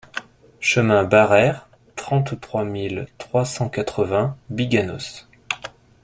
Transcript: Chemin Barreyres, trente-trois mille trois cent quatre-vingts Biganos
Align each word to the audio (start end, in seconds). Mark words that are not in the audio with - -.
Chemin 0.61 1.03
Barreyres, 1.03 1.69
trente-trois 1.95 2.65
mille 2.65 3.05
trois 3.19 3.45
cent 3.45 3.69
quatre-vingts 3.69 4.35
Biganos 4.49 5.27